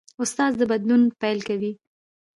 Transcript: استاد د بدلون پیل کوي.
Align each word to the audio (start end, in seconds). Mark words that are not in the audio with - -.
استاد 0.21 0.51
د 0.59 0.61
بدلون 0.71 1.01
پیل 1.21 1.39
کوي. 1.47 1.71